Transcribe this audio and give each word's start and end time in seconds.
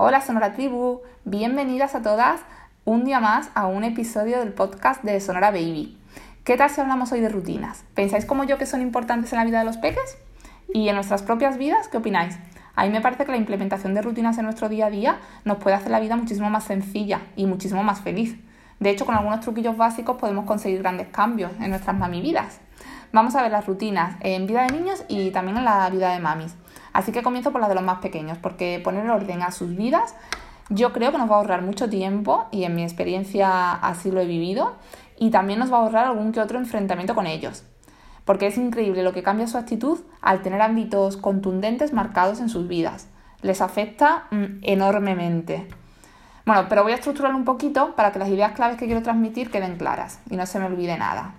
Hola 0.00 0.20
Sonora 0.20 0.52
Tribu, 0.52 1.00
bienvenidas 1.24 1.96
a 1.96 2.02
todas 2.02 2.42
un 2.84 3.04
día 3.04 3.18
más 3.18 3.50
a 3.56 3.66
un 3.66 3.82
episodio 3.82 4.38
del 4.38 4.52
podcast 4.52 5.02
de 5.02 5.20
Sonora 5.20 5.50
Baby. 5.50 5.98
¿Qué 6.44 6.56
tal 6.56 6.70
si 6.70 6.80
hablamos 6.80 7.10
hoy 7.10 7.18
de 7.18 7.28
rutinas? 7.28 7.82
¿Pensáis 7.94 8.24
como 8.24 8.44
yo 8.44 8.58
que 8.58 8.66
son 8.66 8.80
importantes 8.80 9.32
en 9.32 9.40
la 9.40 9.44
vida 9.44 9.58
de 9.58 9.64
los 9.64 9.76
peques? 9.76 10.16
¿Y 10.72 10.88
en 10.88 10.94
nuestras 10.94 11.24
propias 11.24 11.58
vidas? 11.58 11.88
¿Qué 11.88 11.96
opináis? 11.96 12.38
A 12.76 12.84
mí 12.84 12.90
me 12.90 13.00
parece 13.00 13.24
que 13.24 13.32
la 13.32 13.38
implementación 13.38 13.92
de 13.92 14.02
rutinas 14.02 14.38
en 14.38 14.44
nuestro 14.44 14.68
día 14.68 14.86
a 14.86 14.90
día 14.90 15.18
nos 15.44 15.56
puede 15.56 15.74
hacer 15.74 15.90
la 15.90 15.98
vida 15.98 16.14
muchísimo 16.14 16.48
más 16.48 16.62
sencilla 16.62 17.22
y 17.34 17.46
muchísimo 17.46 17.82
más 17.82 18.00
feliz. 18.00 18.36
De 18.78 18.90
hecho, 18.90 19.04
con 19.04 19.16
algunos 19.16 19.40
truquillos 19.40 19.76
básicos 19.76 20.16
podemos 20.16 20.44
conseguir 20.44 20.78
grandes 20.78 21.08
cambios 21.08 21.50
en 21.58 21.70
nuestras 21.70 21.98
mami 21.98 22.22
vidas. 22.22 22.60
Vamos 23.12 23.34
a 23.34 23.42
ver 23.42 23.50
las 23.50 23.66
rutinas 23.66 24.14
en 24.20 24.46
vida 24.46 24.62
de 24.62 24.78
niños 24.78 25.04
y 25.08 25.32
también 25.32 25.56
en 25.56 25.64
la 25.64 25.90
vida 25.90 26.12
de 26.12 26.20
mamis. 26.20 26.54
Así 26.98 27.12
que 27.12 27.22
comienzo 27.22 27.52
por 27.52 27.60
la 27.60 27.68
de 27.68 27.76
los 27.76 27.84
más 27.84 28.00
pequeños, 28.00 28.38
porque 28.38 28.80
poner 28.82 29.08
orden 29.08 29.40
a 29.42 29.52
sus 29.52 29.76
vidas 29.76 30.16
yo 30.68 30.92
creo 30.92 31.12
que 31.12 31.18
nos 31.18 31.30
va 31.30 31.36
a 31.36 31.38
ahorrar 31.38 31.62
mucho 31.62 31.88
tiempo 31.88 32.46
y 32.50 32.64
en 32.64 32.74
mi 32.74 32.82
experiencia 32.82 33.70
así 33.70 34.10
lo 34.10 34.20
he 34.20 34.26
vivido 34.26 34.74
y 35.16 35.30
también 35.30 35.60
nos 35.60 35.72
va 35.72 35.76
a 35.76 35.80
ahorrar 35.82 36.06
algún 36.06 36.32
que 36.32 36.40
otro 36.40 36.58
enfrentamiento 36.58 37.14
con 37.14 37.28
ellos. 37.28 37.62
Porque 38.24 38.48
es 38.48 38.58
increíble 38.58 39.04
lo 39.04 39.12
que 39.12 39.22
cambia 39.22 39.46
su 39.46 39.56
actitud 39.56 40.00
al 40.20 40.42
tener 40.42 40.60
ámbitos 40.60 41.16
contundentes 41.16 41.92
marcados 41.92 42.40
en 42.40 42.48
sus 42.48 42.66
vidas. 42.66 43.06
Les 43.42 43.60
afecta 43.60 44.26
mm, 44.32 44.62
enormemente. 44.62 45.68
Bueno, 46.46 46.66
pero 46.68 46.82
voy 46.82 46.90
a 46.90 46.96
estructurarlo 46.96 47.38
un 47.38 47.44
poquito 47.44 47.94
para 47.94 48.10
que 48.10 48.18
las 48.18 48.28
ideas 48.28 48.54
claves 48.54 48.76
que 48.76 48.86
quiero 48.86 49.04
transmitir 49.04 49.52
queden 49.52 49.76
claras 49.76 50.18
y 50.28 50.34
no 50.34 50.46
se 50.46 50.58
me 50.58 50.64
olvide 50.64 50.98
nada. 50.98 51.34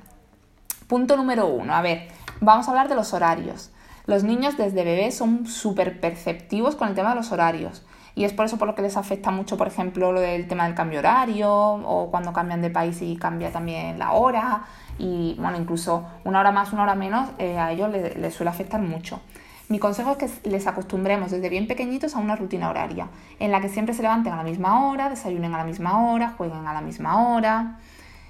Punto 0.88 1.18
número 1.18 1.48
uno. 1.48 1.76
A 1.76 1.82
ver, 1.82 2.08
vamos 2.40 2.66
a 2.66 2.72
hablar 2.72 2.88
de 2.88 2.96
los 2.96 3.14
horarios. 3.14 3.74
Los 4.10 4.24
niños 4.24 4.58
desde 4.58 4.84
bebés 4.84 5.16
son 5.16 5.46
súper 5.46 6.00
perceptivos 6.00 6.76
con 6.76 6.88
el 6.88 6.96
tema 6.96 7.10
de 7.10 7.16
los 7.18 7.32
horarios. 7.32 7.86
Y 8.16 8.24
es 8.24 8.34
por 8.34 8.48
eso 8.48 8.58
por 8.58 8.68
lo 8.68 8.74
que 8.74 8.82
les 8.82 8.98
afecta 8.98 9.30
mucho, 9.30 9.56
por 9.56 9.68
ejemplo, 9.68 10.12
lo 10.12 10.20
del 10.20 10.48
tema 10.48 10.66
del 10.66 10.74
cambio 10.74 10.98
horario 10.98 11.54
o 11.54 12.10
cuando 12.10 12.34
cambian 12.34 12.60
de 12.64 12.72
país 12.72 13.04
y 13.04 13.18
cambia 13.18 13.52
también 13.52 14.00
la 14.00 14.14
hora. 14.14 14.64
Y 14.98 15.36
bueno, 15.38 15.58
incluso 15.58 16.08
una 16.24 16.40
hora 16.40 16.52
más, 16.52 16.74
una 16.74 16.82
hora 16.82 16.96
menos, 16.96 17.30
eh, 17.38 17.60
a 17.60 17.72
ellos 17.72 17.92
les, 17.92 18.34
suele 18.34 18.50
afectar 18.50 18.82
mucho. 18.82 19.22
Mi 19.68 19.78
consejo 19.78 20.18
es 20.20 20.40
que 20.42 20.50
les 20.50 20.66
acostumbremos 20.66 21.30
desde 21.30 21.48
bien 21.48 21.68
pequeñitos 21.68 22.16
a 22.16 22.18
una 22.18 22.36
rutina 22.36 22.72
horaria, 22.72 23.10
en 23.40 23.52
la 23.52 23.62
que 23.62 23.70
siempre 23.70 23.94
se 23.94 24.02
levanten 24.02 24.34
a 24.34 24.38
la 24.38 24.44
misma 24.44 24.90
hora, 24.90 25.10
desayunen 25.10 25.54
a 25.54 25.60
la 25.60 25.66
misma 25.66 26.10
hora, 26.10 26.34
jueguen 26.36 26.66
a 26.66 26.74
la 26.74 26.82
misma 26.82 27.36
hora, 27.36 27.78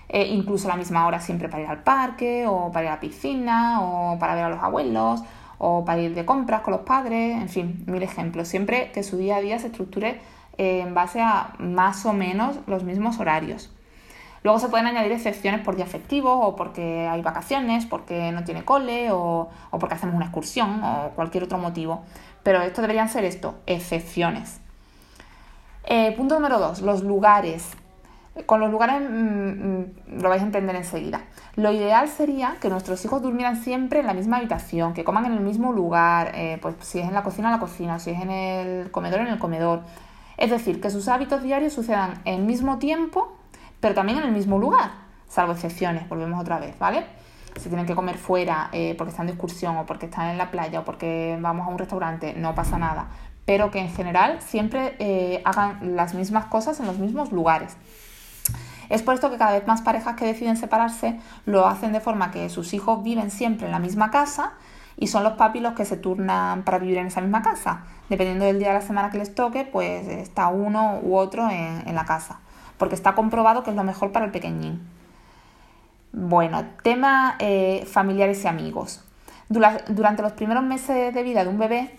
eh, 0.09 0.27
incluso 0.27 0.67
a 0.67 0.71
la 0.71 0.77
misma 0.77 1.07
hora 1.07 1.21
siempre 1.21 1.47
para 1.47 1.63
ir 1.63 1.69
al 1.69 1.83
parque 1.83 2.47
o 2.47 2.69
para 2.69 2.83
ir 2.83 2.89
a 2.89 2.95
la 2.95 2.99
piscina 2.99 3.79
o 3.81 4.19
para 4.19 4.35
ver 4.35 4.43
a 4.43 4.49
los 4.49 4.61
abuelos 4.61 5.23
o 5.59 5.85
para 5.85 6.01
ir 6.01 6.15
de 6.15 6.25
compras 6.25 6.61
con 6.61 6.71
los 6.71 6.81
padres, 6.81 7.39
en 7.39 7.49
fin, 7.49 7.83
mil 7.85 8.01
ejemplos. 8.01 8.47
Siempre 8.47 8.91
que 8.91 9.03
su 9.03 9.17
día 9.17 9.35
a 9.35 9.41
día 9.41 9.59
se 9.59 9.67
estructure 9.67 10.19
eh, 10.57 10.79
en 10.81 10.95
base 10.95 11.21
a 11.21 11.53
más 11.59 12.05
o 12.07 12.13
menos 12.13 12.57
los 12.65 12.83
mismos 12.83 13.19
horarios. 13.19 13.71
Luego 14.41 14.57
se 14.57 14.69
pueden 14.69 14.87
añadir 14.87 15.11
excepciones 15.11 15.61
por 15.61 15.75
día 15.75 15.85
festivo 15.85 16.33
o 16.33 16.55
porque 16.55 17.07
hay 17.07 17.21
vacaciones, 17.21 17.85
porque 17.85 18.31
no 18.31 18.45
tiene 18.45 18.63
cole 18.63 19.11
o, 19.11 19.49
o 19.69 19.79
porque 19.79 19.95
hacemos 19.95 20.15
una 20.15 20.25
excursión 20.25 20.81
o 20.83 21.11
cualquier 21.13 21.43
otro 21.43 21.57
motivo. 21.57 22.03
Pero 22.41 22.61
esto 22.61 22.81
deberían 22.81 23.09
ser 23.09 23.25
esto, 23.25 23.55
excepciones. 23.67 24.61
Eh, 25.83 26.13
punto 26.15 26.35
número 26.35 26.57
dos, 26.59 26.81
los 26.81 27.03
lugares. 27.03 27.71
Con 28.45 28.59
los 28.59 28.71
lugares 28.71 29.01
mm, 29.01 29.05
mm, 29.05 30.21
lo 30.21 30.29
vais 30.29 30.41
a 30.41 30.45
entender 30.45 30.75
enseguida. 30.75 31.21
Lo 31.55 31.71
ideal 31.71 32.07
sería 32.07 32.57
que 32.61 32.69
nuestros 32.69 33.03
hijos 33.05 33.21
durmieran 33.21 33.55
siempre 33.61 33.99
en 33.99 34.07
la 34.07 34.13
misma 34.13 34.37
habitación, 34.37 34.93
que 34.93 35.03
coman 35.03 35.25
en 35.25 35.33
el 35.33 35.41
mismo 35.41 35.73
lugar, 35.73 36.31
eh, 36.35 36.57
pues 36.61 36.75
si 36.81 36.99
es 36.99 37.07
en 37.07 37.13
la 37.13 37.23
cocina, 37.23 37.49
en 37.49 37.53
la 37.55 37.59
cocina, 37.59 37.99
si 37.99 38.11
es 38.11 38.21
en 38.21 38.31
el 38.31 38.91
comedor, 38.91 39.21
en 39.21 39.27
el 39.27 39.39
comedor. 39.39 39.81
Es 40.37 40.51
decir, 40.51 40.79
que 40.79 40.89
sus 40.89 41.09
hábitos 41.09 41.43
diarios 41.43 41.73
sucedan 41.73 42.21
en 42.23 42.35
el 42.35 42.45
mismo 42.45 42.79
tiempo, 42.79 43.35
pero 43.79 43.93
también 43.93 44.19
en 44.19 44.25
el 44.25 44.31
mismo 44.31 44.57
lugar, 44.57 44.91
salvo 45.27 45.51
excepciones, 45.51 46.07
volvemos 46.07 46.39
otra 46.39 46.59
vez, 46.59 46.79
¿vale? 46.79 47.05
Si 47.57 47.67
tienen 47.67 47.85
que 47.85 47.95
comer 47.95 48.17
fuera 48.17 48.69
eh, 48.71 48.95
porque 48.97 49.11
están 49.11 49.25
de 49.25 49.33
excursión 49.33 49.75
o 49.75 49.85
porque 49.85 50.05
están 50.05 50.29
en 50.29 50.37
la 50.37 50.49
playa 50.51 50.79
o 50.79 50.85
porque 50.85 51.37
vamos 51.41 51.67
a 51.67 51.71
un 51.71 51.77
restaurante, 51.77 52.33
no 52.35 52.55
pasa 52.55 52.77
nada. 52.77 53.09
Pero 53.45 53.71
que 53.71 53.79
en 53.79 53.89
general 53.89 54.41
siempre 54.41 54.95
eh, 54.99 55.41
hagan 55.43 55.95
las 55.95 56.13
mismas 56.13 56.45
cosas 56.45 56.79
en 56.79 56.85
los 56.85 56.99
mismos 56.99 57.31
lugares. 57.31 57.75
Es 58.89 59.03
por 59.03 59.13
esto 59.13 59.29
que 59.29 59.37
cada 59.37 59.53
vez 59.53 59.67
más 59.67 59.81
parejas 59.81 60.15
que 60.15 60.25
deciden 60.25 60.57
separarse 60.57 61.19
lo 61.45 61.67
hacen 61.67 61.91
de 61.93 61.99
forma 61.99 62.31
que 62.31 62.49
sus 62.49 62.73
hijos 62.73 63.03
viven 63.03 63.31
siempre 63.31 63.67
en 63.67 63.71
la 63.71 63.79
misma 63.79 64.09
casa 64.11 64.53
y 64.97 65.07
son 65.07 65.23
los 65.23 65.33
papis 65.33 65.61
los 65.61 65.73
que 65.73 65.85
se 65.85 65.95
turnan 65.95 66.63
para 66.63 66.77
vivir 66.77 66.97
en 66.97 67.07
esa 67.07 67.21
misma 67.21 67.41
casa. 67.41 67.83
Dependiendo 68.09 68.45
del 68.45 68.59
día 68.59 68.69
de 68.69 68.73
la 68.75 68.81
semana 68.81 69.09
que 69.09 69.17
les 69.17 69.33
toque, 69.33 69.63
pues 69.63 70.07
está 70.07 70.49
uno 70.49 70.99
u 71.01 71.15
otro 71.15 71.49
en, 71.49 71.95
la 71.95 72.05
casa, 72.05 72.39
porque 72.77 72.95
está 72.95 73.15
comprobado 73.15 73.63
que 73.63 73.69
es 73.69 73.75
lo 73.75 73.83
mejor 73.83 74.11
para 74.11 74.25
el 74.25 74.31
pequeñín. 74.31 74.85
Bueno, 76.11 76.65
tema 76.83 77.35
eh, 77.39 77.87
familiares 77.89 78.43
y 78.43 78.47
amigos. 78.47 79.05
Durante 79.47 80.21
los 80.21 80.33
primeros 80.33 80.63
meses 80.63 81.13
de 81.13 81.23
vida 81.23 81.43
de 81.43 81.49
un 81.49 81.57
bebé 81.57 81.97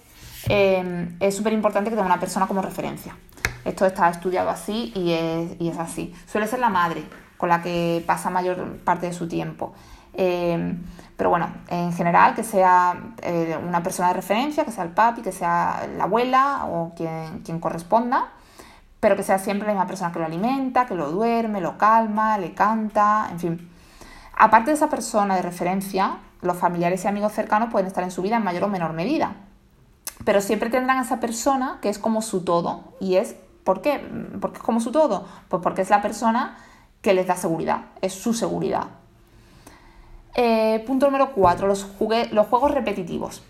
eh, 0.49 1.09
es 1.21 1.37
súper 1.37 1.53
importante 1.53 1.91
que 1.91 1.97
tenga 1.97 2.07
una 2.07 2.21
persona 2.21 2.47
como 2.47 2.61
referencia. 2.61 3.17
Esto 3.65 3.87
está 3.87 4.09
estudiado 4.09 4.51
así 4.51 4.93
y 4.95 5.13
es, 5.69 5.79
así. 5.79 6.15
Suele 6.27 6.47
ser 6.47 6.61
la 6.61 6.69
madre 6.69 7.05
con 7.37 7.49
la 7.49 7.63
que 7.63 8.03
pasa 8.07 8.31
mayor 8.31 8.79
parte 8.79 9.07
de 9.07 9.13
su 9.13 9.29
tiempo. 9.29 9.75
Eh, 10.15 10.77
pero 11.17 11.31
bueno, 11.31 11.49
en 11.69 11.93
general 11.93 12.35
que 12.35 12.43
sea 12.43 13.13
eh, 13.23 13.59
una 13.67 13.83
persona 13.83 14.09
de 14.09 14.15
referencia, 14.15 14.65
que 14.65 14.73
sea 14.73 14.85
el 14.85 14.91
papi, 14.91 15.23
que 15.23 15.33
sea 15.33 15.87
la 15.97 16.05
abuela 16.05 16.65
o 16.65 16.95
quien, 16.97 17.41
quien 17.41 17.61
corresponda, 17.61 18.29
pero 19.01 19.17
que 19.17 19.23
sea 19.23 19.39
siempre 19.39 19.67
la 19.67 19.75
misma 19.75 19.87
persona 19.87 20.13
que 20.13 20.19
lo 20.19 20.25
alimenta, 20.25 20.87
que 20.87 20.95
lo 20.95 21.11
duerme, 21.11 21.61
lo 21.61 21.77
calma, 21.77 22.39
le 22.39 22.55
canta, 22.55 23.29
en 23.31 23.39
fin. 23.39 23.71
Aparte 24.35 24.71
de 24.71 24.77
esa 24.77 24.89
persona 24.89 25.37
de 25.37 25.43
referencia, 25.43 26.17
los 26.41 26.57
familiares 26.57 27.05
y 27.05 27.09
amigos 27.09 27.33
cercanos 27.33 27.71
pueden 27.71 27.87
estar 27.87 28.03
en 28.03 28.11
su 28.11 28.23
vida 28.23 28.37
en 28.37 28.45
mayor 28.45 28.65
o 28.65 28.69
menor 28.69 28.95
medida. 28.95 29.35
Pero 30.25 30.41
siempre 30.41 30.71
tendrán 30.71 30.99
a 30.99 31.03
esa 31.03 31.21
persona 31.21 31.79
que 31.83 31.91
es 31.91 31.99
como 31.99 32.23
su 32.23 32.45
todo 32.45 32.95
y 33.01 33.17
es 33.17 33.37
¿Por 33.71 33.83
qué? 33.83 34.05
Porque 34.41 34.57
es 34.57 34.65
como 34.65 34.81
su 34.81 34.91
todo. 34.91 35.29
Pues 35.49 35.63
porque 35.63 35.83
es 35.83 35.91
la 35.91 36.03
persona 36.03 36.59
que 37.03 37.15
les 37.15 37.29
da 37.29 37.37
seguridad, 37.37 37.83
es 38.01 38.13
su 38.13 38.35
seguridad. 38.35 38.89
Eh, 40.35 40.83
punto 40.89 41.07
número 41.07 41.31
4, 41.31 41.69
los, 41.69 41.85
juegos 41.85 42.71
repetitivos. 42.73 43.45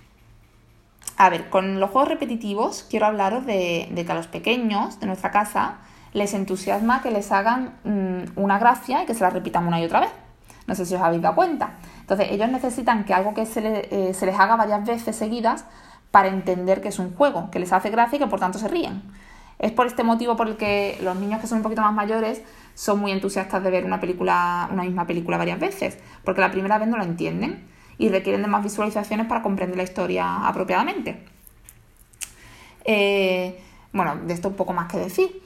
A 1.17 1.31
ver, 1.31 1.49
con 1.49 1.81
los 1.81 1.89
juegos 1.89 2.11
repetitivos 2.11 2.83
quiero 2.83 3.07
hablaros 3.07 3.47
de, 3.47 3.91
que 3.95 4.13
a 4.13 4.15
los 4.15 4.27
pequeños 4.27 5.01
de 5.01 5.07
nuestra 5.07 5.31
casa 5.31 5.79
les 6.13 6.35
entusiasma 6.35 7.01
que 7.01 7.11
les 7.11 7.33
hagan 7.33 7.79
mm, 7.85 8.39
una 8.39 8.59
gracia 8.59 9.03
y 9.03 9.07
que 9.07 9.15
se 9.15 9.23
la 9.23 9.31
repitan 9.31 9.67
una 9.67 9.81
y 9.81 9.87
otra 9.87 10.01
vez. 10.01 10.11
No 10.67 10.75
sé 10.75 10.85
si 10.85 10.97
os 10.97 11.01
habéis 11.01 11.23
dado 11.23 11.35
cuenta. 11.35 11.79
Entonces, 12.01 12.29
ellos 12.31 12.51
necesitan 12.51 13.07
que 13.07 13.15
algo 13.15 13.33
que 13.33 13.47
se, 13.47 13.89
eh, 13.91 14.13
se 14.13 14.27
les 14.27 14.39
haga 14.39 14.57
varias 14.57 14.85
veces 14.85 15.17
seguidas 15.17 15.65
para 16.11 16.29
entender 16.29 16.83
que 16.83 16.89
es 16.89 16.99
un 16.99 17.15
juego, 17.17 17.51
que 17.51 17.59
les 17.59 17.73
hace 17.73 17.89
gracia 17.89 18.17
y 18.17 18.19
que 18.19 18.27
por 18.27 18.39
tanto 18.39 18.59
se 18.59 18.69
ríen. 18.69 19.03
Es 19.61 19.73
por 19.73 19.87
este 19.87 20.03
motivo 20.03 20.37
por 20.37 20.49
el 20.49 20.57
que 20.57 20.99
los 21.03 21.15
niños 21.17 21.41
que 21.41 21.47
son 21.47 21.59
un 21.59 21.63
poquito 21.63 21.83
más 21.83 21.93
mayores 21.93 22.43
son 22.75 22.99
muy 22.99 23.13
entusiastas 23.13 23.63
de 23.63 23.71
ver 23.71 23.85
una 23.85 24.01
película, 24.01 24.69
una 24.73 24.85
misma 24.85 25.07
película 25.07 25.37
varias 25.37 25.61
veces, 25.61 25.99
porque 26.25 26.41
la 26.41 26.51
primera 26.51 26.79
vez 26.79 26.89
no 26.89 26.97
la 26.97 27.05
entienden 27.05 27.69
y 27.99 28.09
requieren 28.09 28.41
de 28.41 28.49
más 28.49 28.65
visualizaciones 28.65 29.27
para 29.27 29.43
comprender 29.43 29.77
la 29.77 29.83
historia 29.83 30.47
apropiadamente. 30.49 31.23
Eh, 32.87 33.63
bueno, 33.93 34.17
de 34.17 34.33
esto 34.33 34.49
un 34.49 34.55
poco 34.57 34.73
más 34.73 34.91
que 34.91 34.97
decir. 34.97 35.43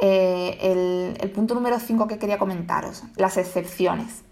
Eh, 0.00 0.58
el, 0.60 1.16
el 1.20 1.30
punto 1.30 1.54
número 1.54 1.78
5 1.78 2.08
que 2.08 2.18
quería 2.18 2.38
comentaros, 2.38 3.04
las 3.14 3.36
excepciones. 3.36 4.24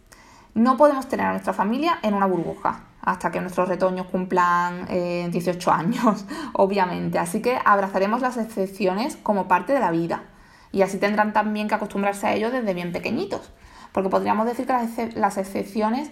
No 0.55 0.77
podemos 0.77 1.09
tener 1.09 1.27
a 1.27 1.31
nuestra 1.31 1.53
familia 1.53 2.01
en 2.03 2.15
una 2.15 2.27
burbuja 2.27 2.90
hasta 3.03 3.31
que 3.31 3.41
nuestros 3.41 3.69
retoños 3.69 4.07
cumplan 4.07 4.87
18 4.87 5.71
eh, 5.71 5.75
años, 5.75 6.27
obviamente. 6.53 7.19
Así 7.19 7.41
que 7.41 7.59
abrazaremos 7.65 8.21
las 8.21 8.37
excepciones 8.37 9.17
como 9.17 9.49
parte 9.49 9.73
de 9.73 9.81
la 9.81 9.91
vida 9.91 10.25
y 10.73 10.83
así 10.83 10.99
tendrán 10.99 11.33
también 11.33 11.69
que 11.69 11.75
acostumbrarse 11.75 12.27
a 12.27 12.35
ello 12.35 12.51
desde 12.51 12.75
bien 12.75 12.93
pequeñitos, 12.93 13.53
porque 13.93 14.09
podríamos 14.09 14.47
decir 14.47 14.67
que 14.67 14.73
las, 15.17 15.37
excepciones 15.39 16.11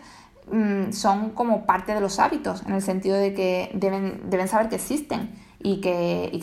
mm, 0.51 0.93
son 0.93 1.31
como 1.31 1.65
parte 1.65 1.95
de 1.95 2.01
los 2.01 2.19
hábitos, 2.19 2.65
en 2.67 2.73
el 2.73 2.83
sentido 2.83 3.17
de 3.17 3.35
que 3.35 3.71
deben, 3.75 4.49
saber 4.49 4.69
que 4.69 4.77
existen 4.77 5.31
y 5.61 5.81
que, 5.81 6.37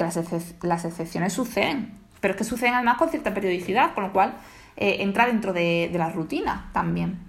las, 0.61 0.85
excepciones 0.85 1.33
suceden, 1.33 1.97
pero 2.21 2.33
es 2.33 2.37
que 2.37 2.43
suceden 2.43 2.75
además 2.75 2.97
con 2.97 3.09
cierta 3.09 3.33
periodicidad, 3.33 3.93
con 3.93 4.05
lo 4.05 4.13
cual 4.13 4.35
eh, 4.77 4.97
entra 4.99 5.25
dentro 5.25 5.51
de, 5.51 5.89
de 5.91 5.97
la 5.97 6.09
rutina 6.09 6.69
también. 6.71 7.19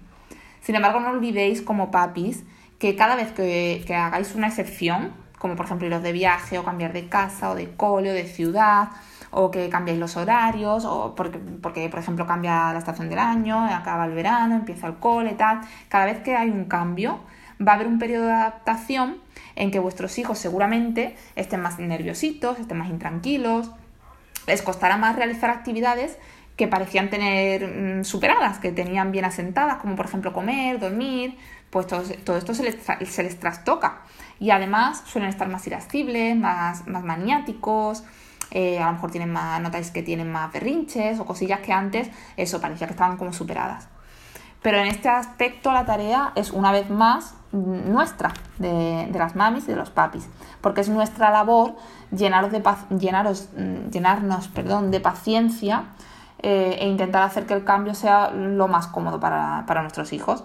Sin 0.61 0.75
embargo, 0.75 0.99
no 0.99 1.09
olvidéis 1.09 1.61
como 1.61 1.91
papis 1.91 2.43
que 2.79 2.95
cada 2.95 3.15
vez 3.15 3.31
que, 3.31 3.83
hagáis 3.95 4.35
una 4.35 4.47
excepción, 4.47 5.13
como 5.39 5.55
por 5.55 5.65
ejemplo 5.65 5.87
iros 5.87 6.03
de 6.03 6.11
viaje 6.11 6.57
o 6.57 6.63
cambiar 6.63 6.93
de 6.93 7.07
casa 7.07 7.49
o 7.49 7.55
de 7.55 7.71
cole 7.75 8.11
o 8.11 8.13
de 8.13 8.25
ciudad, 8.25 8.89
o 9.31 9.51
que 9.51 9.69
cambiéis 9.69 9.99
los 9.99 10.15
horarios, 10.17 10.85
o 10.85 11.13
porque, 11.15 11.37
porque, 11.37 11.89
por 11.89 11.99
ejemplo 11.99 12.25
cambia 12.25 12.71
la 12.73 12.79
estación 12.79 13.09
del 13.09 13.19
año, 13.19 13.59
acaba 13.65 14.05
el 14.05 14.13
verano, 14.13 14.55
empieza 14.55 14.87
el 14.87 14.95
cole, 14.95 15.33
tal. 15.33 15.61
Cada 15.89 16.05
vez 16.05 16.19
que 16.19 16.35
hay 16.35 16.49
un 16.49 16.65
cambio, 16.65 17.19
va 17.65 17.73
a 17.73 17.75
haber 17.75 17.87
un 17.87 17.99
periodo 17.99 18.27
de 18.27 18.33
adaptación 18.33 19.17
en 19.55 19.71
que 19.71 19.79
vuestros 19.79 20.17
hijos 20.17 20.37
seguramente 20.37 21.15
estén 21.35 21.61
más 21.61 21.79
nerviositos, 21.79 22.59
estén 22.59 22.77
más 22.77 22.89
intranquilos, 22.89 23.71
les 24.45 24.61
costara 24.61 24.97
más 24.97 25.15
realizar 25.15 25.49
actividades 25.49 26.17
que 26.55 26.67
parecían 26.67 27.09
tener 27.09 27.67
mm, 27.67 28.03
superadas, 28.03 28.59
que 28.59 28.71
tenían 28.71 29.11
bien 29.11 29.25
asentadas, 29.25 29.77
como 29.77 29.95
por 29.95 30.07
ejemplo 30.07 30.33
comer, 30.33 30.79
dormir, 30.79 31.37
pues 31.69 31.87
todo, 31.87 32.01
esto 32.01 32.53
se 32.53 32.63
les, 32.63 32.77
se 33.09 33.23
les, 33.23 33.39
trastoca. 33.39 34.01
Y 34.39 34.51
además 34.51 35.03
suelen 35.05 35.29
estar 35.29 35.47
más 35.47 35.65
irascibles, 35.67 36.35
más, 36.35 36.87
más 36.87 37.03
maniáticos, 37.03 38.03
eh, 38.51 38.79
a 38.79 38.87
lo 38.87 38.93
mejor 38.93 39.11
tienen 39.11 39.31
más, 39.31 39.61
notáis 39.61 39.91
que 39.91 40.03
tienen 40.03 40.31
más 40.31 40.51
berrinches 40.51 41.19
o 41.19 41.25
cosillas 41.25 41.59
que 41.59 41.73
antes, 41.73 42.09
eso 42.37 42.61
parecía 42.61 42.87
que 42.87 42.93
estaban 42.93 43.17
como 43.17 43.33
superadas. 43.33 43.89
Pero 44.61 44.79
en 44.79 44.87
este 44.87 45.09
aspecto 45.09 45.71
la 45.71 45.85
tarea 45.85 46.31
es 46.35 46.51
una 46.51 46.71
vez 46.71 46.89
más 46.89 47.35
nuestra, 47.51 48.33
de, 48.57 49.09
las 49.13 49.35
mamis 49.35 49.65
y 49.65 49.67
de 49.67 49.75
los 49.75 49.89
papis, 49.89 50.27
porque 50.61 50.81
es 50.81 50.89
nuestra 50.89 51.31
labor 51.31 51.75
llenaros 52.11 52.51
de 52.51 52.61
llenaros, 52.97 53.49
mm, 53.55 53.89
llenarnos 53.89 54.47
perdón, 54.49 54.91
de 54.91 54.99
paciencia 54.99 55.85
eh, 56.39 56.77
e 56.79 56.87
intentar 56.87 57.23
hacer 57.23 57.45
que 57.45 57.53
el 57.53 57.63
cambio 57.63 57.93
sea 57.93 58.31
lo 58.31 58.67
más 58.67 58.87
cómodo 58.87 59.19
para, 59.19 59.63
para 59.65 59.81
nuestros 59.81 60.13
hijos. 60.13 60.43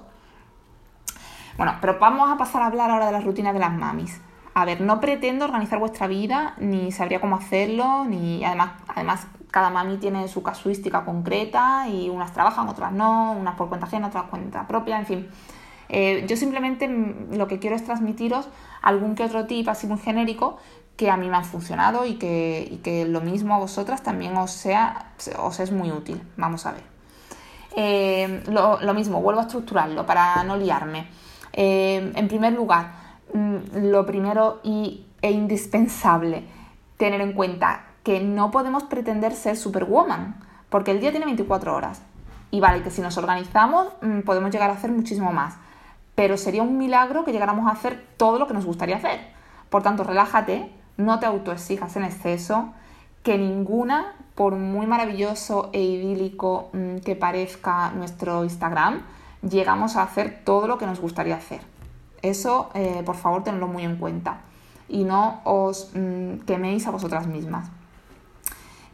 Bueno, 1.56 1.76
pero 1.80 1.98
vamos 1.98 2.30
a 2.30 2.36
pasar 2.36 2.62
a 2.62 2.66
hablar 2.66 2.90
ahora 2.90 3.06
de 3.06 3.12
las 3.12 3.24
rutinas 3.24 3.52
de 3.54 3.60
las 3.60 3.72
mamis. 3.72 4.20
A 4.54 4.64
ver, 4.64 4.80
no 4.80 5.00
pretendo 5.00 5.44
organizar 5.44 5.78
vuestra 5.78 6.06
vida, 6.06 6.54
ni 6.58 6.92
sabría 6.92 7.20
cómo 7.20 7.36
hacerlo, 7.36 8.04
ni 8.04 8.44
además, 8.44 8.72
además 8.88 9.26
cada 9.50 9.70
mami 9.70 9.96
tiene 9.96 10.28
su 10.28 10.42
casuística 10.42 11.04
concreta 11.04 11.88
y 11.88 12.08
unas 12.08 12.32
trabajan, 12.32 12.68
otras 12.68 12.92
no, 12.92 13.32
unas 13.32 13.54
por 13.54 13.68
cuenta 13.68 13.86
ajena, 13.86 14.08
otras 14.08 14.24
por 14.24 14.38
cuenta 14.40 14.66
propia, 14.66 14.98
en 14.98 15.06
fin. 15.06 15.28
Eh, 15.88 16.24
yo 16.26 16.36
simplemente 16.36 16.88
lo 17.32 17.46
que 17.48 17.58
quiero 17.58 17.76
es 17.76 17.84
transmitiros 17.84 18.48
algún 18.80 19.14
que 19.14 19.24
otro 19.24 19.46
tip 19.46 19.68
así 19.68 19.86
muy 19.86 19.98
genérico 19.98 20.58
que 20.96 21.10
a 21.10 21.16
mí 21.16 21.28
me 21.28 21.36
han 21.36 21.44
funcionado 21.44 22.06
y 22.06 22.14
que, 22.14 22.80
que 22.82 23.04
lo 23.06 23.20
mismo 23.20 23.54
a 23.54 23.58
vosotras 23.58 24.02
también 24.02 24.36
os, 24.36 24.50
sea, 24.50 25.12
os 25.38 25.60
es 25.60 25.72
muy 25.72 25.90
útil. 25.90 26.22
Vamos 26.36 26.66
a 26.66 26.72
ver. 26.72 26.82
Eh, 27.74 28.42
lo, 28.48 28.94
mismo, 28.94 29.20
vuelvo 29.22 29.40
a 29.40 29.44
estructurarlo 29.44 30.04
para 30.06 30.44
no 30.44 30.56
liarme. 30.56 31.06
Eh, 31.52 32.12
en 32.14 32.28
primer 32.28 32.52
lugar, 32.52 32.92
mm, 33.34 33.90
lo 33.90 34.06
primero 34.06 34.60
y, 34.62 35.06
e 35.20 35.30
indispensable, 35.30 36.44
tener 36.96 37.20
en 37.20 37.32
cuenta 37.32 37.84
que 38.02 38.20
no 38.20 38.50
podemos 38.50 38.84
pretender 38.84 39.34
ser 39.34 39.56
superwoman, 39.56 40.36
porque 40.68 40.90
el 40.90 41.00
día 41.00 41.10
tiene 41.10 41.26
24 41.26 41.74
horas. 41.74 42.02
Y 42.50 42.60
vale, 42.60 42.82
que 42.82 42.90
si 42.90 43.00
nos 43.00 43.16
organizamos 43.16 43.88
mm, 44.02 44.20
podemos 44.20 44.50
llegar 44.50 44.70
a 44.70 44.74
hacer 44.74 44.90
muchísimo 44.90 45.32
más, 45.32 45.56
pero 46.14 46.36
sería 46.36 46.62
un 46.62 46.78
milagro 46.78 47.24
que 47.24 47.32
llegáramos 47.32 47.66
a 47.66 47.72
hacer 47.72 48.04
todo 48.16 48.38
lo 48.38 48.46
que 48.46 48.54
nos 48.54 48.66
gustaría 48.66 48.96
hacer. 48.96 49.20
Por 49.70 49.82
tanto, 49.82 50.04
relájate, 50.04 50.70
no 50.96 51.18
te 51.18 51.26
autoexijas 51.26 51.96
en 51.96 52.04
exceso, 52.04 52.72
que 53.22 53.38
ninguna, 53.38 54.14
por 54.34 54.56
muy 54.56 54.86
maravilloso 54.86 55.70
e 55.72 55.80
idílico 55.80 56.70
mm, 56.72 56.98
que 56.98 57.16
parezca 57.16 57.90
nuestro 57.92 58.44
Instagram, 58.44 59.02
llegamos 59.48 59.96
a 59.96 60.02
hacer 60.02 60.42
todo 60.44 60.66
lo 60.66 60.78
que 60.78 60.86
nos 60.86 61.00
gustaría 61.00 61.36
hacer. 61.36 61.60
Eso, 62.22 62.70
eh, 62.74 63.02
por 63.04 63.16
favor, 63.16 63.42
tenedlo 63.42 63.68
muy 63.68 63.84
en 63.84 63.96
cuenta 63.96 64.40
y 64.88 65.04
no 65.04 65.40
os 65.44 65.90
mm, 65.94 66.40
queméis 66.46 66.86
a 66.86 66.90
vosotras 66.90 67.26
mismas. 67.26 67.68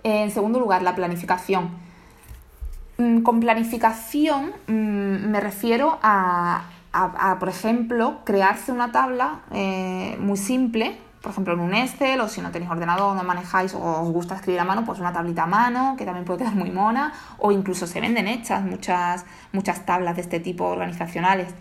En 0.03 0.31
segundo 0.31 0.59
lugar, 0.59 0.83
la 0.83 0.95
planificación. 0.95 1.71
Mm, 2.97 3.21
con 3.21 3.41
planificación 3.41 4.53
me 4.67 5.41
refiero 5.41 5.99
a, 6.03 6.65
por 7.39 7.49
ejemplo, 7.49 8.19
crearse 8.25 8.73
una 8.73 8.93
tabla 8.93 9.41
eh, 9.53 10.17
muy 10.21 10.37
simple 10.37 10.99
por 11.29 11.35
ejemplo, 11.35 11.53
en 11.53 11.61
un 11.61 11.75
Excel, 11.75 12.19
o 12.23 12.27
si 12.27 12.41
no 12.41 12.51
tenéis 12.51 12.71
ordenador, 12.71 13.15
no 13.15 13.23
manejáis 13.23 13.75
o 13.75 13.81
os 13.81 14.11
gusta 14.11 14.35
escribir 14.35 14.61
a 14.61 14.65
mano, 14.65 14.87
pues 14.87 14.99
una 14.99 15.13
tablita 15.13 15.43
a 15.43 15.47
mano, 15.47 15.95
que 15.99 16.07
también 16.07 16.25
puede 16.25 16.39
quedar 16.39 16.55
muy 16.55 16.71
mona, 16.71 17.13
o 17.37 17.53
incluso 17.53 17.87
se 17.87 18.01
venden 18.01 18.27
hechas 18.27 18.63
muchas, 18.65 19.27
muchas 19.53 19.85
tablas 19.85 20.17
de 20.17 20.23
este 20.23 20.41
tipo 20.41 20.65
organizacionales. 20.65 21.55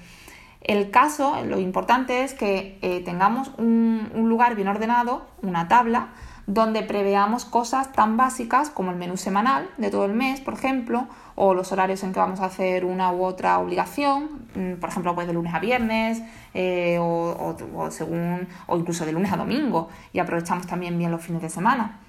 El 0.61 0.89
caso, 0.89 1.43
lo 1.43 1.59
importante 1.59 2.23
es 2.23 2.33
que 2.33 2.79
eh, 2.81 3.01
tengamos 3.03 3.51
un, 3.57 4.09
un 4.13 4.29
lugar 4.29 4.55
bien 4.55 4.69
ordenado, 4.69 5.27
una 5.41 5.67
tabla, 5.67 6.11
donde 6.47 6.81
preveamos 6.81 7.43
cosas 7.43 7.91
tan 7.91 8.15
básicas 8.15 8.69
como 8.69 8.91
el 8.91 8.97
menú 8.97 9.17
semanal 9.17 9.69
de 9.77 9.91
todo 9.91 10.05
el 10.05 10.13
mes, 10.13 10.39
por 10.39 10.53
ejemplo, 10.53 11.05
o 11.35 11.53
los 11.53 11.73
horarios 11.73 12.01
en 12.03 12.13
que 12.13 12.19
vamos 12.19 12.39
a 12.39 12.45
hacer 12.45 12.85
una 12.85 13.11
u 13.11 13.25
otra 13.25 13.59
obligación, 13.59 14.47
mm, 14.55 14.79
por 14.79 14.89
ejemplo, 14.89 15.13
pues 15.13 15.27
de 15.27 15.33
lunes 15.33 15.53
a 15.53 15.59
viernes, 15.59 16.23
eh, 16.53 16.97
o, 16.99 17.57
según, 17.91 18.47
o 18.65 18.77
incluso 18.77 19.05
de 19.05 19.11
lunes 19.11 19.31
a 19.33 19.37
domingo, 19.37 19.89
y 20.13 20.19
aprovechamos 20.19 20.65
también 20.65 20.97
bien 20.97 21.11
los 21.11 21.21
fines 21.21 21.41
de 21.41 21.49
semana. 21.49 21.99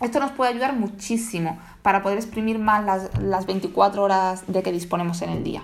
Esto 0.00 0.18
nos 0.18 0.30
puede 0.32 0.52
ayudar 0.52 0.74
muchísimo 0.74 1.58
para 1.82 2.02
poder 2.02 2.16
exprimir 2.16 2.58
más 2.58 2.84
las, 2.84 3.18
las 3.20 3.44
24 3.44 4.02
horas 4.02 4.44
de 4.46 4.62
que 4.62 4.72
disponemos 4.72 5.20
en 5.20 5.30
el 5.30 5.44
día. 5.44 5.62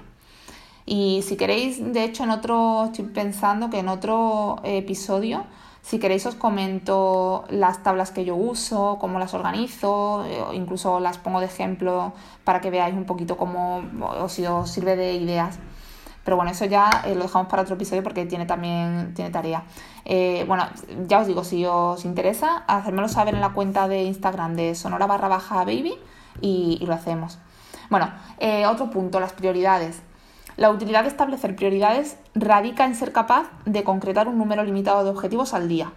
Y 0.85 1.23
si 1.27 1.37
queréis, 1.37 1.81
de 1.81 2.05
hecho, 2.05 2.25
en 2.25 2.31
otro, 2.31 2.85
estoy 2.87 3.07
pensando 3.07 3.71
que 3.71 3.79
en 3.79 3.89
otro 3.89 4.61
episodio 4.63 5.45
si 5.85 5.99
queréis 5.99 6.25
os 6.25 6.35
comento 6.35 7.45
las 7.51 7.83
tablas 7.83 8.11
que 8.11 8.25
yo 8.25 8.35
uso, 8.37 8.97
cómo 8.99 9.19
las 9.19 9.35
organizo, 9.35 10.25
eh, 10.25 10.43
incluso 10.55 10.99
las 10.99 11.19
pongo 11.19 11.41
de 11.41 11.47
ejemplo 11.47 12.15
para 12.43 12.63
que 12.63 12.71
veáis 12.71 12.95
un 12.95 13.05
poquito 13.05 13.37
cómo 13.37 13.83
os, 14.01 14.39
os 14.39 14.71
sirve 14.71 14.97
de 14.97 15.13
ideas. 15.13 15.59
Pero 16.25 16.37
bueno, 16.39 16.53
eso 16.53 16.65
ya 16.65 16.89
eh, 17.05 17.15
lo 17.15 17.25
dejamos 17.25 17.49
para 17.49 17.61
otro 17.61 17.75
episodio 17.75 18.03
porque 18.03 18.25
tiene 18.25 18.47
también 18.47 19.13
tiene 19.13 19.31
tarea. 19.31 19.65
Eh, 20.07 20.47
bueno, 20.49 20.67
ya 21.07 21.21
os 21.21 21.27
digo, 21.27 21.45
si 21.45 21.67
os 21.67 22.07
interesa, 22.07 22.65
hacérmelo 22.67 23.09
saber 23.09 23.35
en 23.35 23.43
la 23.43 23.53
cuenta 23.53 23.87
de 23.87 24.05
Instagram 24.05 24.57
de 24.57 24.75
sonora 24.75 25.07
barra 25.07 25.29
baja 25.29 25.67
baby 25.67 25.99
y, 26.41 26.83
lo 26.87 26.95
hacemos. 26.95 27.39
Bueno, 27.91 28.11
otro 28.71 28.89
punto, 28.89 29.21
las 29.21 29.35
prioridades. 29.35 30.01
La 30.57 30.71
utilidad 30.71 31.03
de 31.03 31.09
establecer 31.09 31.57
prioridades 31.57 32.17
radica 32.35 32.85
en 32.85 32.95
ser 32.95 33.13
capaz 33.13 33.47
de 33.65 33.83
concretar 33.83 34.29
un 34.29 34.39
número 34.39 34.63
limitado 34.63 35.03
de 35.03 35.11
objetivos 35.11 35.53
al 35.53 35.69
día, 35.69 35.93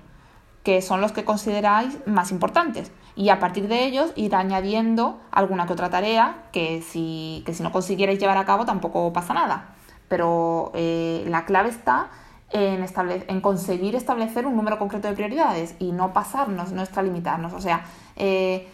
que 0.63 0.81
son 0.81 1.00
los 1.00 1.12
que 1.12 1.24
consideráis 1.24 1.98
más 2.07 2.31
importantes, 2.31 2.92
y 3.15 3.30
a 3.30 3.39
partir 3.39 3.68
de 3.68 3.86
ellos 3.86 4.12
ir 4.15 4.36
añadiendo 4.36 5.19
alguna 5.31 5.68
que 5.68 5.74
otra 5.74 5.89
tarea 5.89 6.45
que 6.51 6.81
si, 6.81 7.44
si 7.51 7.63
no 7.63 7.71
consiguierais 7.71 8.19
llevar 8.19 8.38
a 8.38 8.45
cabo 8.45 8.65
tampoco 8.65 9.13
pasa 9.13 9.33
nada. 9.33 9.75
Pero 10.07 10.71
eh, 10.74 11.25
la 11.27 11.45
clave 11.45 11.69
está 11.69 12.09
en, 12.51 12.86
en, 13.27 13.42
conseguir 13.42 13.95
establecer 13.95 14.45
un 14.45 14.56
número 14.56 14.80
concreto 14.80 15.07
de 15.07 15.13
prioridades 15.13 15.75
y 15.80 15.92
no 15.92 16.13
pasarnos, 16.13 16.71
no 16.71 16.81
extralimitarnos. 16.81 17.54
O 17.54 17.59
sea, 17.59 17.86
eh, 18.15 18.68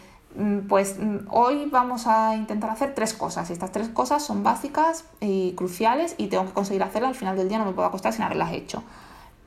pues 0.68 0.98
mm, 0.98 1.28
hoy 1.30 1.68
vamos 1.70 2.06
a 2.06 2.34
intentar 2.34 2.70
hacer 2.70 2.94
tres 2.94 3.14
cosas. 3.14 3.50
Estas 3.50 3.70
tres 3.70 3.88
cosas 3.88 4.22
son 4.22 4.42
básicas 4.42 5.04
y 5.20 5.52
cruciales 5.52 6.14
y 6.18 6.26
tengo 6.26 6.46
que 6.46 6.52
conseguir 6.52 6.82
hacerlas. 6.82 7.10
Al 7.10 7.14
final 7.14 7.36
del 7.36 7.48
día 7.48 7.58
no 7.58 7.66
me 7.66 7.72
puedo 7.72 7.86
acostar 7.86 8.12
sin 8.12 8.22
haberlas 8.22 8.52
hecho, 8.52 8.82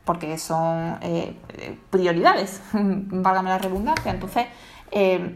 porque 0.05 0.37
son 0.37 0.97
eh, 1.01 1.35
prioridades, 1.89 2.61
válgame 2.73 3.49
la 3.49 3.57
redundancia. 3.57 4.11
Entonces, 4.11 4.45
eh, 4.91 5.35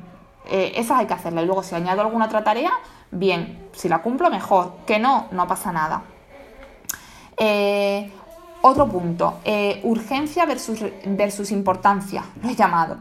eh, 0.50 0.72
esas 0.75 1.00
hay 1.00 1.08
que 1.08 1.13
hacerlas. 1.13 1.43
Y 1.43 1.48
luego, 1.48 1.63
si 1.63 1.75
añado 1.75 2.01
alguna 2.01 2.25
otra 2.25 2.43
tarea, 2.43 2.72
bien, 3.12 3.70
si 3.74 3.89
la 3.89 4.01
cumplo, 4.01 4.29
mejor. 4.29 4.77
Que 4.88 5.00
no, 5.00 5.27
no 5.31 5.48
pasa 5.48 5.74
nada. 5.74 6.03
otro 8.62 8.88
punto, 8.88 9.39
urgencia 9.84 10.46
versus, 10.46 10.86
versus 11.05 11.51
importancia, 11.51 12.24
lo 12.41 12.50
he 12.50 12.55
llamado. 12.55 12.98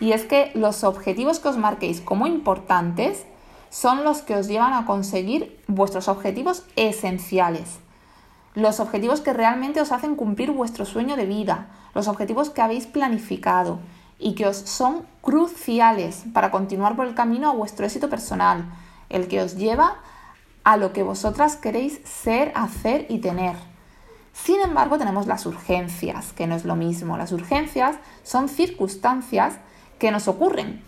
Y 0.00 0.12
es 0.12 0.24
que 0.24 0.52
los 0.54 0.84
objetivos 0.84 1.40
que 1.40 1.48
os 1.48 1.56
marquéis 1.56 2.00
como 2.00 2.26
importantes 2.26 3.24
son 3.70 4.04
los 4.04 4.22
que 4.22 4.36
os 4.36 4.48
llevan 4.48 4.72
a 4.72 4.86
conseguir 4.86 5.60
vuestros 5.66 6.08
objetivos 6.08 6.64
esenciales. 6.76 7.78
Los 8.54 8.80
objetivos 8.80 9.20
que 9.20 9.32
realmente 9.32 9.80
os 9.80 9.92
hacen 9.92 10.16
cumplir 10.16 10.50
vuestro 10.50 10.84
sueño 10.84 11.16
de 11.16 11.26
vida, 11.26 11.68
los 11.94 12.08
objetivos 12.08 12.50
que 12.50 12.62
habéis 12.62 12.86
planificado 12.86 13.78
y 14.18 14.34
que 14.34 14.46
os 14.46 14.56
son 14.56 15.06
cruciales 15.20 16.24
para 16.32 16.50
continuar 16.50 16.96
por 16.96 17.06
el 17.06 17.14
camino 17.14 17.50
a 17.50 17.54
vuestro 17.54 17.86
éxito 17.86 18.08
personal, 18.08 18.64
el 19.10 19.28
que 19.28 19.42
os 19.42 19.56
lleva 19.56 19.98
a 20.64 20.76
lo 20.76 20.92
que 20.92 21.02
vosotras 21.02 21.56
queréis 21.56 22.00
ser, 22.04 22.52
hacer 22.54 23.06
y 23.08 23.18
tener. 23.18 23.56
Sin 24.32 24.60
embargo, 24.60 24.98
tenemos 24.98 25.26
las 25.26 25.46
urgencias, 25.46 26.32
que 26.32 26.46
no 26.46 26.54
es 26.54 26.64
lo 26.64 26.76
mismo. 26.76 27.16
Las 27.16 27.32
urgencias 27.32 27.96
son 28.22 28.48
circunstancias 28.48 29.58
que 29.98 30.10
nos 30.10 30.28
ocurren, 30.28 30.82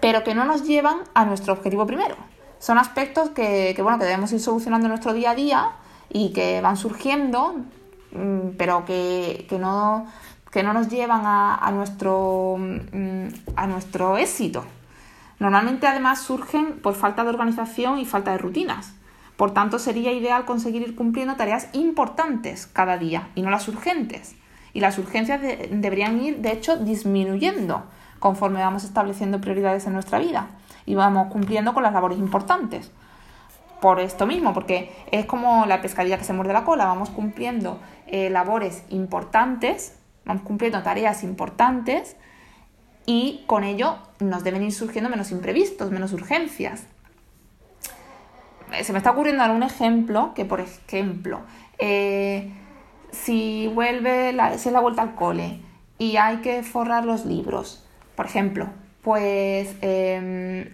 pero 0.00 0.24
que 0.24 0.34
no 0.34 0.44
nos 0.44 0.64
llevan 0.64 0.98
a 1.14 1.24
nuestro 1.24 1.52
objetivo 1.52 1.86
primero. 1.86 2.16
Son 2.58 2.78
aspectos 2.78 3.30
que, 3.30 3.74
bueno, 3.82 3.98
que 3.98 4.04
debemos 4.04 4.32
ir 4.32 4.40
solucionando 4.40 4.86
en 4.86 4.90
nuestro 4.90 5.12
día 5.12 5.30
a 5.30 5.34
día 5.34 5.70
y 6.10 6.32
que 6.32 6.60
van 6.60 6.76
surgiendo, 6.76 7.56
mm, 8.12 8.50
pero 8.58 8.84
que, 8.84 9.46
no, 9.58 10.06
que 10.50 10.62
no 10.62 10.72
nos 10.72 10.88
llevan 10.88 11.22
a, 11.24 11.70
nuestro, 11.72 12.56
mm, 12.58 13.28
a 13.56 13.66
nuestro 13.66 14.18
éxito. 14.18 14.64
Normalmente 15.38 15.86
además 15.86 16.20
surgen 16.20 16.80
por 16.80 16.94
falta 16.94 17.22
de 17.24 17.30
organización 17.30 17.98
y 17.98 18.04
falta 18.04 18.32
de 18.32 18.38
rutinas. 18.38 18.92
Por 19.38 19.54
tanto, 19.54 19.78
sería 19.78 20.12
ideal 20.12 20.44
conseguir 20.44 20.82
ir 20.82 20.94
cumpliendo 20.94 21.36
tareas 21.36 21.68
importantes 21.72 22.66
cada 22.66 22.98
día 22.98 23.30
y 23.34 23.40
no 23.40 23.48
las 23.48 23.68
urgentes. 23.68 24.34
Y 24.74 24.80
las 24.80 24.98
urgencias 24.98 25.40
deberían 25.40 26.22
ir, 26.22 26.40
de 26.40 26.52
hecho, 26.52 26.76
disminuyendo 26.76 27.84
conforme 28.20 28.60
vamos 28.60 28.84
estableciendo 28.84 29.40
prioridades 29.40 29.86
en 29.86 29.94
nuestra 29.94 30.20
vida 30.20 30.50
y 30.86 30.94
vamos 30.94 31.32
cumpliendo 31.32 31.74
con 31.74 31.82
las 31.82 31.92
labores 31.92 32.18
importantes. 32.18 32.92
Por 33.80 33.98
esto 33.98 34.26
mismo, 34.26 34.52
porque 34.52 34.92
es 35.10 35.24
como 35.24 35.64
la 35.66 35.80
pescadilla 35.80 36.18
que 36.18 36.24
se 36.24 36.34
muerde 36.34 36.52
la 36.52 36.64
cola, 36.64 36.84
vamos 36.84 37.08
cumpliendo 37.08 37.80
eh, 38.06 38.28
labores 38.28 38.84
importantes, 38.90 39.98
vamos 40.26 40.42
cumpliendo 40.42 40.82
tareas 40.82 41.24
importantes 41.24 42.16
y 43.06 43.42
con 43.46 43.64
ello 43.64 43.96
nos 44.20 44.44
deben 44.44 44.62
ir 44.62 44.72
surgiendo 44.72 45.08
menos 45.08 45.30
imprevistos, 45.30 45.90
menos 45.90 46.12
urgencias. 46.12 46.84
Se 48.82 48.92
me 48.92 48.98
está 48.98 49.12
ocurriendo 49.12 49.42
algún 49.42 49.62
ejemplo 49.62 50.32
que, 50.34 50.44
por 50.44 50.60
ejemplo, 50.60 51.40
eh, 51.78 52.52
si 53.10 53.66
vuelve 53.68 54.32
la, 54.32 54.58
si 54.58 54.68
es 54.68 54.72
la 54.72 54.80
vuelta 54.80 55.02
al 55.02 55.14
cole 55.14 55.60
y 55.98 56.18
hay 56.18 56.36
que 56.38 56.62
forrar 56.62 57.04
los 57.04 57.24
libros, 57.24 57.86
por 58.20 58.26
ejemplo, 58.26 58.66
pues 59.00 59.74
em, 59.80 60.68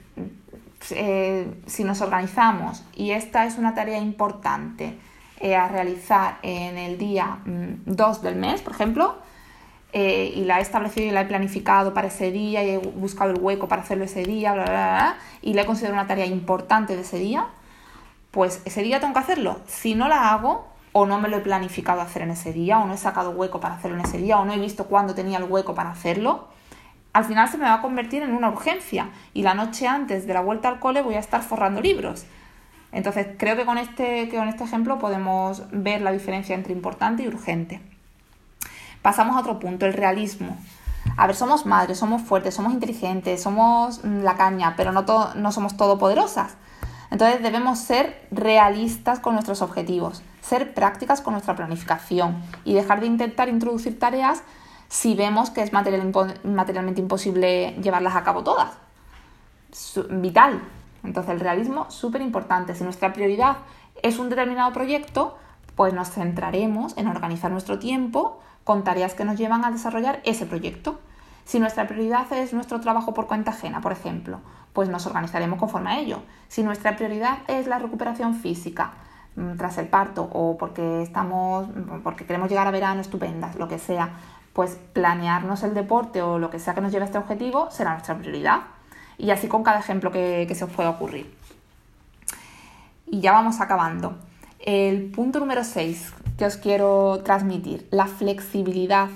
eh, 0.91 1.55
si 1.67 1.85
nos 1.85 2.01
organizamos 2.01 2.83
y 2.97 3.13
esta 3.13 3.47
es 3.47 3.57
una 3.57 3.73
tarea 3.73 3.99
importante 3.99 4.99
eh, 5.39 5.55
a 5.55 5.69
realizar 5.69 6.39
en 6.43 6.77
el 6.77 6.99
día 6.99 7.39
2 7.45 8.19
mm, 8.19 8.25
del 8.25 8.35
mes, 8.35 8.63
por 8.63 8.73
ejemplo, 8.73 9.15
eh, 9.93 10.33
y 10.35 10.43
la 10.43 10.59
he 10.59 10.63
establecido 10.63 11.07
y 11.07 11.13
la 11.13 11.21
he 11.21 11.27
planificado 11.27 11.95
para 11.95 12.09
ese 12.09 12.33
día 12.33 12.65
y 12.65 12.71
he 12.71 12.79
buscado 12.79 13.31
el 13.31 13.39
hueco 13.41 13.69
para 13.69 13.83
hacerlo 13.83 14.07
ese 14.07 14.25
día, 14.25 14.53
bla, 14.53 14.65
bla, 14.65 14.73
bla, 14.73 15.17
y 15.41 15.55
la 15.55 15.63
he 15.63 15.67
considerado 15.67 16.01
una 16.01 16.09
tarea 16.09 16.27
importante 16.27 16.97
de 16.97 17.03
ese 17.03 17.21
día, 17.21 17.47
pues 18.33 18.61
ese 18.65 18.83
día 18.83 18.99
tengo 18.99 19.13
que 19.13 19.21
hacerlo. 19.21 19.61
Si 19.69 19.95
no 19.95 20.09
la 20.09 20.33
hago, 20.33 20.67
o 20.91 21.07
no 21.07 21.21
me 21.21 21.29
lo 21.29 21.37
he 21.37 21.41
planificado 21.43 22.01
hacer 22.01 22.23
en 22.23 22.33
ese 22.33 22.53
día, 22.53 22.81
o 22.81 22.89
no 22.89 22.95
he 22.95 22.99
sacado 22.99 23.31
hueco 23.31 23.61
para 23.61 23.77
hacerlo 23.77 23.99
en 24.01 24.05
ese 24.05 24.19
día, 24.19 24.37
o 24.37 24.45
no 24.45 24.53
he 24.53 24.59
visto 24.59 24.87
cuándo 24.87 25.15
tenía 25.15 25.39
el 25.39 25.45
hueco 25.45 25.77
para 25.77 25.93
hacerlo, 25.93 26.56
al 27.17 27.25
final 27.25 27.49
se 27.49 27.57
me 27.57 27.65
va 27.65 27.73
a 27.73 27.81
convertir 27.81 28.23
en 28.23 28.35
una 28.35 28.51
urgencia 28.51 29.09
y 29.33 29.41
la 29.41 29.55
noche 29.55 29.87
antes 29.87 30.27
de 30.27 30.35
la 30.35 30.43
vuelta 30.43 30.69
al 30.69 30.81
cole 30.81 31.01
voy 31.01 31.15
a 31.15 31.19
estar 31.19 31.41
forrando 31.41 31.81
libros. 31.81 32.27
Entonces 32.93 33.29
creo 33.39 33.57
que 33.57 33.65
con 33.65 33.79
este, 33.79 34.29
con 34.29 34.49
este 34.49 34.65
ejemplo 34.65 34.99
podemos 34.99 35.63
ver 35.73 36.03
la 36.03 36.13
diferencia 36.13 36.55
entre 36.55 36.75
importante 36.75 37.23
y 37.23 37.29
urgente. 37.29 37.81
Pasamos 39.01 39.35
a 39.35 39.41
otro 39.41 39.59
punto, 39.59 39.87
el 39.87 39.95
realismo. 39.95 40.59
A 41.17 41.27
ver, 41.27 41.35
somos 41.35 41.65
madres, 41.65 41.97
somos 41.97 42.21
fuertes, 42.21 42.53
somos 42.53 42.75
inteligentes, 42.75 43.43
somos 43.43 44.05
mm, 44.05 44.21
la 44.21 44.35
caña, 44.35 44.75
pero 44.77 44.93
no, 44.93 45.07
no 45.37 45.53
somos 45.53 45.75
todopoderosas. 45.79 46.57
Entonces 47.11 47.43
debemos 47.43 47.79
ser 47.79 48.29
realistas 48.31 49.21
con 49.21 49.33
nuestros 49.33 49.63
objetivos, 49.63 50.23
ser 50.43 50.75
prácticas 50.75 51.23
con 51.23 51.33
nuestra 51.33 51.57
planificación 51.57 52.43
y 52.67 52.75
dejar 52.75 53.01
de 53.01 53.07
intentar 53.07 53.49
introducir 53.49 53.99
tareas 53.99 54.43
si 54.89 55.15
vemos 55.15 55.51
que 55.51 55.63
es 55.63 55.73
materialmente 55.73 57.01
imposible 57.01 57.75
llevarlas 57.83 58.17
a 58.17 58.25
cabo 58.25 58.45
todas. 58.45 58.71
Vital. 60.11 60.63
Entonces 61.03 61.33
el 61.33 61.41
realismo 61.41 61.91
súper 61.91 62.23
importante. 62.23 62.75
Si 62.75 62.85
nuestra 62.85 63.13
prioridad 63.13 63.59
es 64.03 64.19
un 64.19 64.29
determinado 64.29 64.73
proyecto, 64.73 65.37
pues 65.75 65.93
nos 65.93 66.11
centraremos 66.11 66.97
en 66.97 67.07
organizar 67.07 67.51
nuestro 67.51 67.79
tiempo 67.79 68.41
con 68.65 68.83
tareas 68.83 69.15
que 69.15 69.25
nos 69.25 69.39
llevan 69.39 69.65
a 69.65 69.71
desarrollar 69.71 70.21
ese 70.25 70.47
proyecto. 70.47 70.99
Si 71.45 71.61
nuestra 71.61 71.87
prioridad 71.87 72.33
es 72.33 72.53
nuestro 72.53 72.81
trabajo 72.81 73.15
por 73.15 73.29
cuenta 73.29 73.53
ajena, 73.53 73.81
por 73.81 73.93
ejemplo, 73.93 74.41
pues 74.73 74.89
nos 74.89 75.07
organizaremos 75.07 75.61
conforme 75.61 75.91
a 75.91 76.01
ello. 76.01 76.23
Si 76.49 76.65
nuestra 76.65 76.97
prioridad 76.97 77.39
es 77.47 77.69
la 77.69 77.79
recuperación 77.79 78.35
física 78.35 78.95
mm, 79.37 79.57
tras 79.57 79.79
el 79.79 79.87
parto 79.87 80.29
o 80.33 80.57
porque 80.59 81.03
estamos 81.03 81.69
porque 82.03 82.27
queremos 82.27 82.49
llegar 82.49 82.67
a 82.67 82.73
verano 82.73 83.01
estupendas, 83.01 83.55
lo 83.55 83.69
que 83.69 83.79
sea, 83.79 84.11
pues 84.57 84.79
planearnos 84.95 85.63
el 85.65 85.75
deporte 85.75 86.23
o 86.23 86.39
lo 86.39 86.49
que 86.49 86.59
sea 86.59 86.75
que 86.75 86.81
nos 86.81 86.91
lleve 86.91 87.03
a 87.03 87.07
este 87.07 87.19
objetivo 87.19 87.71
será 87.71 87.93
nuestra 87.93 88.17
prioridad. 88.17 88.63
Y 89.19 89.29
así 89.29 89.49
con 89.49 89.63
cada 89.63 89.79
ejemplo 89.79 90.11
que, 90.11 90.51
se 90.51 90.65
os 90.65 90.71
pueda 90.71 90.89
ocurrir. 90.89 91.31
Y 93.07 93.21
ya 93.21 93.33
vamos 93.33 93.61
acabando. 93.61 94.17
El 94.59 95.11
punto 95.11 95.41
número 95.41 95.63
6 95.63 96.15
que 96.39 96.47
os 96.47 96.57
quiero 96.57 97.21
transmitir, 97.23 97.87
la 97.91 98.07
flexibilidad. 98.07 99.11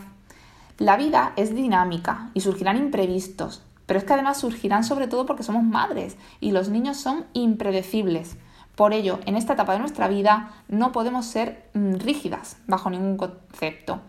La 0.77 0.99
vida 0.99 1.33
es 1.37 1.55
dinámica 1.55 2.29
y 2.35 2.43
surgirán 2.43 2.77
imprevistos, 2.77 3.63
pero 3.87 3.99
es 3.99 4.05
que 4.05 4.13
además 4.13 4.37
surgirán 4.37 4.85
sobre 4.85 5.09
todo 5.09 5.25
porque 5.25 5.43
somos 5.43 5.63
madres 5.63 6.19
y 6.41 6.53
los 6.53 6.69
niños 6.69 6.99
son 6.99 7.25
impredecibles. 7.33 8.37
Por 8.75 8.93
ello, 8.93 9.21
en 9.25 9.37
esta 9.37 9.55
etapa 9.55 9.73
de 9.73 9.79
nuestra 9.79 10.07
vida 10.07 10.51
no 10.69 10.93
podemos 10.93 11.25
ser 11.25 11.71
mm, 11.73 11.95
rígidas 11.95 12.59
bajo 12.67 12.91
ningún 12.91 13.17
concepto. 13.17 14.03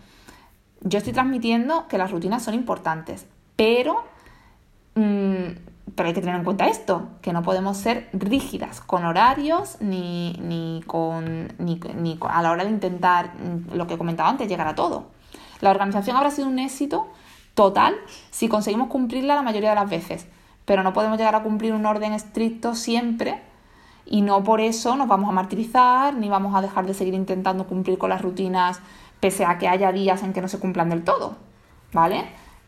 Yo 0.83 0.97
estoy 0.97 1.13
transmitiendo 1.13 1.87
que 1.87 1.97
las 1.97 2.11
rutinas 2.11 2.43
son 2.43 2.55
importantes, 2.55 3.27
pero, 3.55 4.03
mm, 4.95 5.93
pero 5.95 6.07
hay 6.07 6.13
que 6.13 6.21
tener 6.21 6.35
en 6.35 6.43
cuenta 6.43 6.67
esto, 6.67 7.09
que 7.21 7.33
no 7.33 7.43
podemos 7.43 7.77
ser 7.77 8.09
rígidas 8.13 8.81
con 8.81 9.05
horarios 9.05 9.77
ni, 9.79 10.33
ni, 10.41 10.83
con, 10.87 11.53
ni, 11.59 11.79
ni 11.95 12.17
a 12.27 12.41
la 12.41 12.51
hora 12.51 12.63
de 12.63 12.71
intentar, 12.71 13.33
mm, 13.35 13.75
lo 13.75 13.85
que 13.85 13.93
he 13.93 13.97
comentado 13.97 14.29
antes, 14.29 14.47
llegar 14.47 14.67
a 14.67 14.75
todo. 14.75 15.05
La 15.61 15.69
organización 15.69 16.17
habrá 16.17 16.31
sido 16.31 16.47
un 16.47 16.57
éxito 16.57 17.07
total 17.53 17.95
si 18.31 18.47
conseguimos 18.49 18.87
cumplirla 18.87 19.35
la 19.35 19.41
mayoría 19.43 19.69
de 19.69 19.75
las 19.75 19.89
veces. 19.89 20.27
Pero 20.65 20.83
no 20.83 20.93
podemos 20.93 21.17
llegar 21.17 21.35
a 21.35 21.43
cumplir 21.43 21.73
un 21.73 21.85
orden 21.85 22.13
estricto 22.13 22.75
siempre 22.75 23.41
y 24.05 24.21
no 24.21 24.43
por 24.43 24.61
eso 24.61 24.95
nos 24.95 25.07
vamos 25.07 25.29
a 25.29 25.31
martirizar 25.31 26.15
ni 26.15 26.29
vamos 26.29 26.55
a 26.55 26.61
dejar 26.61 26.85
de 26.85 26.93
seguir 26.93 27.13
intentando 27.13 27.67
cumplir 27.67 27.97
con 27.97 28.09
las 28.09 28.21
rutinas 28.21 28.79
pese 29.21 29.45
a 29.45 29.57
que 29.57 29.69
haya 29.69 29.93
días 29.93 30.23
en 30.23 30.33
que 30.33 30.41
no 30.41 30.49
se 30.49 30.59
cumplan 30.59 30.89
del 30.89 31.05
todo. 31.05 31.37
¿Vale? 31.93 32.25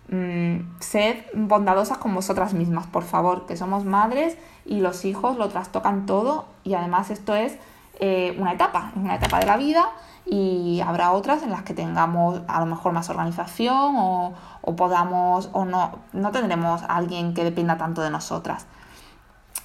Mm, 0.09 0.79
sed 0.79 1.17
bondadosas 1.33 1.97
con 1.97 2.13
vosotras 2.13 2.53
mismas, 2.53 2.87
por 2.87 3.03
favor, 3.03 3.45
que 3.45 3.57
somos 3.57 3.85
madres 3.85 4.37
y 4.65 4.79
los 4.79 5.05
hijos 5.05 5.37
lo 5.37 5.49
trastocan 5.49 6.05
todo 6.05 6.45
y 6.63 6.73
además 6.73 7.09
esto 7.09 7.35
es 7.35 7.57
eh, 7.99 8.35
una 8.39 8.53
etapa, 8.53 8.91
una 8.95 9.15
etapa 9.15 9.39
de 9.39 9.45
la 9.45 9.57
vida 9.57 9.89
y 10.25 10.81
habrá 10.85 11.11
otras 11.11 11.43
en 11.43 11.51
las 11.51 11.63
que 11.63 11.73
tengamos 11.73 12.41
a 12.47 12.59
lo 12.59 12.65
mejor 12.65 12.91
más 12.93 13.09
organización 13.09 13.95
o, 13.97 14.33
podamos 14.75 15.49
o 15.53 15.65
no, 15.65 15.99
no 16.13 16.31
tendremos 16.31 16.83
a 16.83 16.95
alguien 16.97 17.33
que 17.33 17.43
dependa 17.43 17.77
tanto 17.77 18.01
de 18.01 18.09
nosotras. 18.09 18.65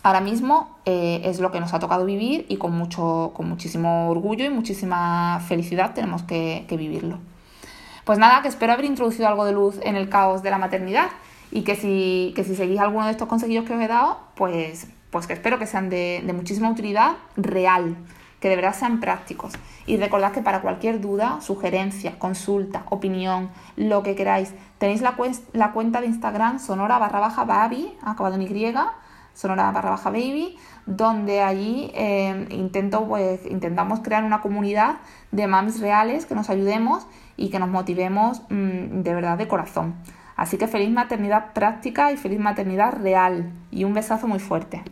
Ahora 0.03 0.21
mismo 0.21 0.79
eh, 0.85 1.23
es 1.25 1.41
lo 1.41 1.51
que 1.51 1.61
nos 1.61 1.75
ha 1.75 1.81
tocado 1.81 2.05
vivir 2.05 2.47
y 2.49 2.57
con, 2.57 2.73
mucho, 2.73 3.33
con 3.35 3.49
muchísimo 3.49 4.09
orgullo 4.09 4.45
y 4.45 4.49
muchísima 4.51 5.41
felicidad 5.47 5.93
tenemos 5.93 6.23
que, 6.23 6.65
vivirlo. 6.71 7.19
Pues 8.05 8.19
nada, 8.19 8.41
que 8.41 8.49
espero 8.49 8.73
haber 8.73 8.87
introducido 8.87 9.29
algo 9.29 9.45
de 9.45 9.53
luz 9.53 9.79
en 9.83 9.97
el 9.97 10.09
caos 10.09 10.43
de 10.43 10.51
la 10.51 10.59
maternidad 10.59 11.09
y 11.51 11.63
que 11.63 11.75
si, 11.75 12.33
que 12.37 12.45
si 12.45 12.55
seguís 12.55 12.79
alguno 12.79 13.07
de 13.07 13.11
estos 13.11 13.29
consejos 13.29 13.67
que 13.67 13.75
os 13.75 13.81
he 13.83 13.89
dado, 13.89 14.19
pues, 14.35 14.87
pues 15.11 15.27
que 15.27 15.33
espero 15.33 15.59
que 15.59 15.67
sean 15.67 15.91
de, 15.91 16.23
muchísima 16.35 16.71
utilidad 16.71 17.17
real 17.37 17.97
que 18.41 18.49
de 18.49 18.55
verdad 18.55 18.75
sean 18.75 19.01
prácticos. 19.01 19.53
Y 19.85 19.97
recordad 19.97 20.31
que 20.31 20.43
para 20.43 20.63
cualquier 20.63 21.01
duda, 21.01 21.41
sugerencia, 21.41 22.21
consulta, 22.21 22.85
opinión, 22.89 23.51
lo 23.75 24.05
que 24.05 24.15
queráis, 24.15 24.55
tenéis 24.79 25.01
la, 25.01 25.17
la 25.53 25.73
cuenta 25.73 26.01
de 26.01 26.07
Instagram 26.07 26.61
sonora 26.61 26.99
barra 26.99 27.19
baja 27.19 27.45
baby, 27.45 27.93
acabado 28.01 28.37
en 28.37 28.43
Y, 28.43 28.73
sonora 29.39 29.71
barra 29.71 29.91
baja 29.91 30.11
baby, 30.11 30.57
donde 30.85 31.43
allí 31.43 31.93
eh, 31.95 32.49
intento, 32.51 33.07
pues, 33.07 33.47
intentamos 33.47 34.01
crear 34.01 34.25
una 34.25 34.41
comunidad 34.41 34.97
de 35.31 35.47
mamis 35.47 35.81
reales 35.81 36.27
que 36.27 36.35
nos 36.35 36.51
ayudemos 36.51 37.07
y 37.37 37.51
que 37.51 37.61
nos 37.61 37.69
motivemos 37.69 38.43
mm, 38.51 39.03
de 39.03 39.15
verdad 39.15 39.39
de 39.39 39.47
corazón. 39.47 39.95
Así 40.35 40.59
que 40.59 40.67
feliz 40.67 40.91
maternidad 40.91 41.53
práctica 41.53 42.11
y 42.11 42.17
feliz 42.17 42.41
maternidad 42.41 42.95
real. 43.01 43.53
Y 43.71 43.85
un 43.85 43.95
besazo 43.95 44.27
muy 44.27 44.41
fuerte. 44.41 44.83